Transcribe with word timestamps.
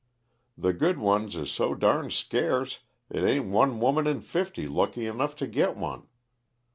The 0.57 0.73
good 0.73 0.97
ones 0.97 1.35
is 1.35 1.51
so 1.51 1.75
durn 1.75 2.09
scarce 2.09 2.79
it 3.11 3.19
ain't 3.19 3.45
one 3.51 3.79
woman 3.79 4.07
in 4.07 4.21
fifty 4.21 4.67
lucky 4.67 5.05
enough 5.05 5.35
to 5.35 5.45
git 5.45 5.77
one. 5.77 6.07